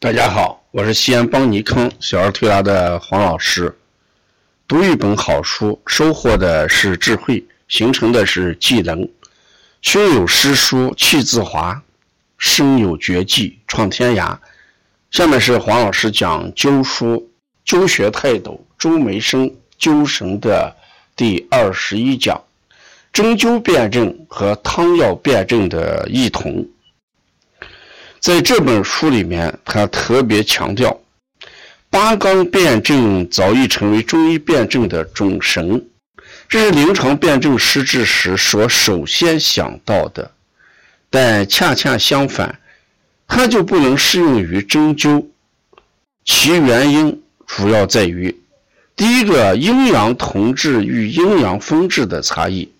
[0.00, 3.76] 大家好，我是西安邦尼康小儿推拿的黄老师。
[4.68, 9.08] 读一本好书，收获的是智慧，形成的是技能。
[9.82, 11.82] 胸有诗书气自华，
[12.38, 14.38] 身有绝技创天涯。
[15.10, 17.28] 下面是黄老师讲灸书
[17.66, 20.76] 灸学泰斗周梅生灸神的
[21.16, 22.40] 第二十一讲：
[23.12, 26.64] 针灸辨证和汤药辨证的异同。
[28.20, 31.00] 在这本书里面，他特别强调，
[31.88, 35.84] 八纲辩证早已成为中医辩证的准绳，
[36.48, 40.30] 这是临床辩证施治时所首先想到的。
[41.10, 42.58] 但恰恰相反，
[43.26, 45.24] 它就不能适用于针灸。
[46.24, 48.36] 其原因主要在于，
[48.94, 52.70] 第一个阴阳同治与阴阳分治的差异。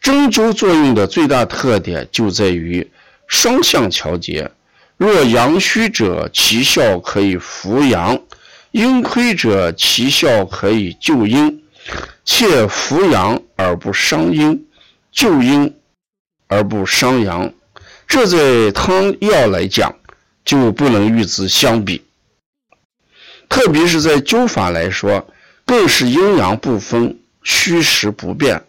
[0.00, 2.88] 针灸作用的最大特点就在于
[3.26, 4.48] 双向调节。
[4.98, 8.16] 若阳虚者，其效可以扶阳；
[8.72, 11.62] 阴亏者，其效可以救阴。
[12.24, 14.66] 且扶阳而不伤阴，
[15.12, 15.72] 救阴
[16.48, 17.50] 而不伤阳，
[18.08, 19.94] 这在汤药来讲
[20.44, 22.02] 就不能与之相比。
[23.48, 25.26] 特别是在灸法来说，
[25.64, 28.60] 更是阴阳不分、虚实不变。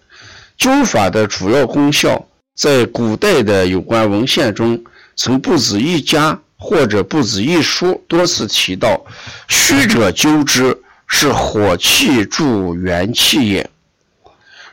[0.60, 4.84] 灸法的主要功效，在古代的有关文献中。
[5.22, 9.06] 曾不止一家或者不止一书多次提到，
[9.50, 13.66] 虚者灸之，是火气助元气也；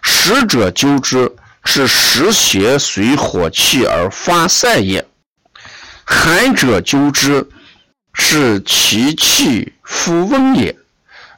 [0.03, 5.03] 实者灸之，是实邪随火气而发散也；
[6.05, 7.45] 寒者灸之，
[8.15, 10.73] 是其气复温也；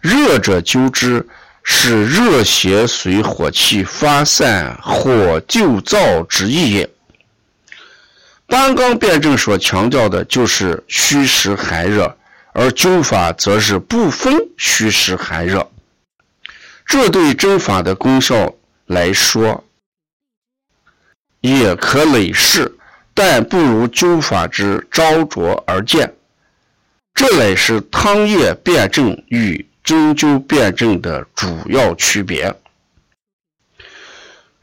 [0.02, 1.26] 热者灸之，
[1.62, 6.90] 是热邪随火气发散，火就燥之意也。
[8.48, 12.16] 单纲辩证所强调的就是虚实寒热，
[12.54, 15.70] 而灸法则是不分虚实寒热。
[16.86, 18.54] 这对针法的功效
[18.86, 19.62] 来说，
[21.42, 22.74] 也可累世，
[23.12, 26.14] 但不如灸法之昭灼而见。
[27.12, 32.54] 这乃是汤液辩证与针灸辩证的主要区别。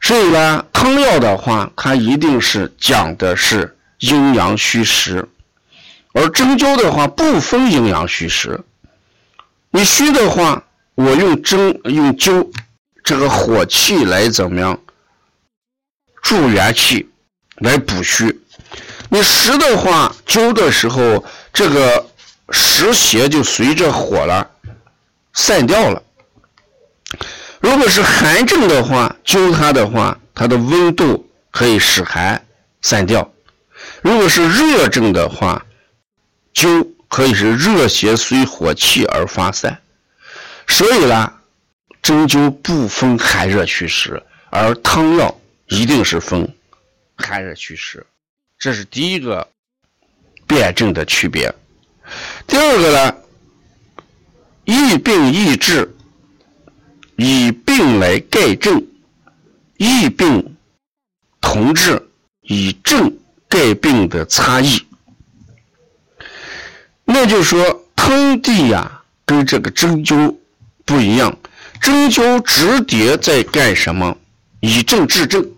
[0.00, 3.72] 所以呢，汤药的话，它一定是讲的是。
[4.00, 5.26] 阴阳虚实，
[6.12, 8.60] 而针灸的话不分阴阳虚实。
[9.70, 10.62] 你虚的话，
[10.94, 12.50] 我用针用灸
[13.02, 14.78] 这个火气来怎么样
[16.22, 17.08] 助元气
[17.56, 18.40] 来补虚。
[19.08, 22.06] 你实的话，灸的时候这个
[22.50, 24.50] 实邪就随着火了
[25.32, 26.02] 散掉了。
[27.60, 32.44] 如果是寒症的话，灸它的话，它的温度可以使寒
[32.82, 33.30] 散掉。
[34.02, 35.64] 如果是热症的话，
[36.54, 39.80] 灸可以是热邪随火气而发散，
[40.66, 41.32] 所以呢，
[42.02, 46.54] 针灸不分寒热虚实，而汤药一定是分
[47.16, 48.06] 寒热虚实，
[48.58, 49.48] 这是第一个
[50.46, 51.52] 辨证的区别。
[52.46, 53.16] 第二个呢，
[54.64, 55.94] 疫病易治，
[57.16, 58.86] 以病来盖症，
[59.76, 60.56] 疫病
[61.40, 62.08] 同治，
[62.42, 63.16] 以症。
[63.56, 64.82] 盖病的差异，
[67.06, 70.36] 那就说通地呀跟这个针灸
[70.84, 71.38] 不一样，
[71.80, 74.18] 针灸直接在干什么？
[74.60, 75.52] 以症治症，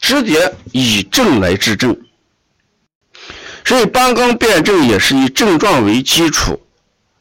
[0.00, 1.94] 直接以症来治症。
[3.66, 6.58] 所以八纲辨证也是以症状为基础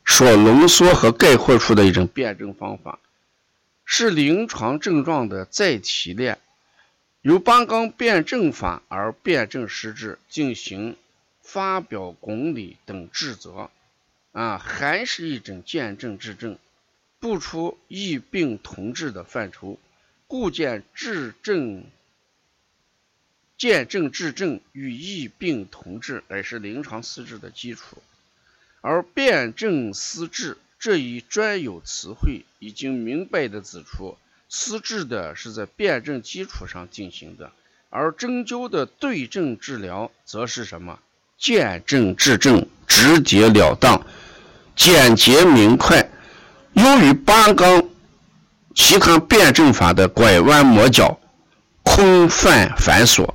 [0.06, 3.00] 所浓缩和概括出的一种辨证方法，
[3.84, 6.38] 是临床症状的再提炼。
[7.30, 10.98] 由八纲辩证法而辩证施治，进行
[11.44, 13.70] 发表公理等治则，
[14.32, 16.58] 啊，还是一种见证治证，
[17.20, 19.78] 不出异病同治的范畴，
[20.26, 21.84] 故见治证、
[23.60, 28.02] 见证治症与异病同治乃是临床施治的基础，
[28.82, 34.18] 而辩证施治这一专有词汇，已经明白的指出。
[34.52, 37.52] 施治的是在辩证基础上进行的，
[37.92, 40.98] 而针灸的对症治疗则是什么？
[41.38, 44.04] 见证治症，直截了当，
[44.76, 46.10] 简洁明快。
[46.74, 47.84] 由于八纲
[48.74, 51.20] 其他辩证法的拐弯抹角、
[51.84, 53.32] 空泛繁琐，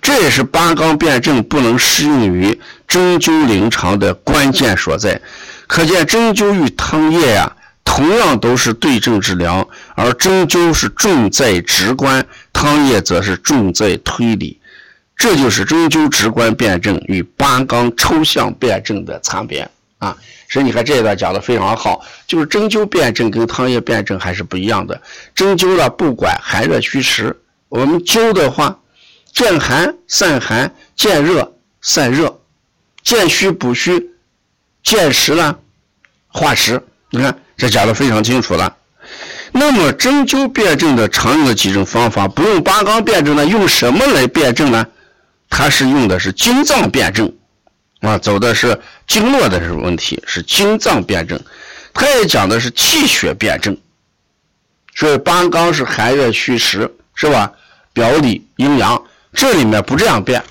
[0.00, 5.20] 这也是八纲辩证不能适用于针灸临床的关键所在。
[5.66, 7.52] 可见针灸与汤液呀。
[7.88, 14.60] 同样都是对症治疗，而针灸是重在直观，汤液则是重在推理。
[15.16, 19.66] 这就是针灸直观辩证与八纲抽象辩证的差别
[19.96, 20.14] 啊。
[20.50, 25.00] 所以你看这一段讲的非常好，就是针灸辩证跟汤液辩证还是不一样的。
[25.34, 27.34] 针灸呢，不管寒热虚实，
[27.70, 28.78] 我们灸的话，
[29.32, 31.50] 见寒散寒，见热
[31.80, 32.38] 散热，
[33.02, 34.10] 见虚补虚，
[34.82, 35.56] 见实呢
[36.28, 36.80] 化实。
[37.08, 38.76] 你看这讲的非常清楚了。
[39.58, 44.86] 那么针灸辨证的常用的几种方法，不用八纲辨证呢，用什么来辨证呢？
[45.48, 47.32] 它是用的是经脏辨证。
[48.00, 51.40] 啊，走的是经络的这种问题，是经脏辨证，
[51.94, 53.74] 他也讲的是气血辨证。
[54.94, 57.50] 所以八纲是寒热虚实，是吧？
[57.94, 59.02] 表里阴阳，
[59.32, 60.44] 这里面不这样辨。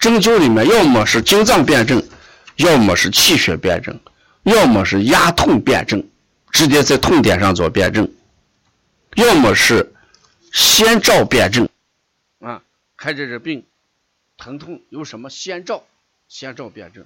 [0.00, 2.02] 针灸里面要么是经脏辨证，
[2.56, 3.96] 要么是气血辨证，
[4.42, 6.04] 要么是压痛辨证，
[6.50, 8.10] 直接在痛点上做辨证，
[9.18, 9.92] 要么是
[10.52, 11.68] 先兆辨证。
[12.38, 12.62] 啊，
[12.96, 13.66] 看这这病
[14.36, 15.82] 疼痛有什么先兆？
[16.28, 17.04] 先兆辨证，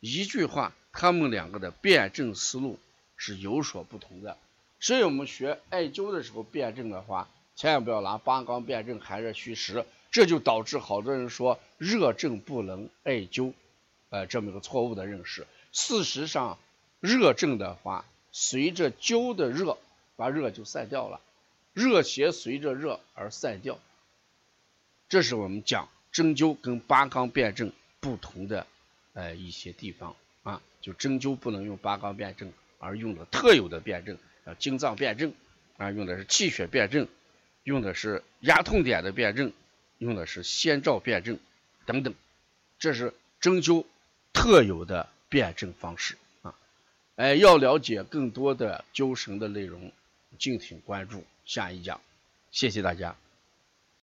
[0.00, 2.78] 一句话，他们两个的辨证思路
[3.16, 4.36] 是有所不同的。
[4.78, 13.54] 所以我们学艾灸的时候辨证的话，千万不要拿八纲辨证寒热虚实，这就导致好多人说热症不能艾灸，
[14.10, 15.46] 呃，这么一个错误的认识。
[15.72, 16.58] 事实上，
[17.00, 19.78] 热症的话，随着灸的热，
[20.16, 21.20] 把热就散掉了，
[21.78, 23.78] 热邪随着热而散掉。
[25.08, 27.72] 这是我们讲针灸跟八纲辨证。
[28.00, 28.64] 不同的
[29.12, 30.14] 呃一些地方
[30.44, 34.16] 啊，就针灸不能用八纲辨证，而用的特有的辨证，
[34.46, 35.34] 叫经脏辨证
[35.78, 37.08] 啊，用的是气血辨证，
[37.64, 39.52] 用的是压痛点的辨证，
[39.98, 41.40] 用的是先兆辨证
[41.86, 42.14] 等等，
[42.78, 43.84] 这是针灸
[44.32, 46.54] 特有的辨证方式啊。
[47.16, 49.90] 哎，要了解更多的灸神的内容，
[50.38, 51.98] 敬请关注下一讲，
[52.52, 53.16] 谢谢大家。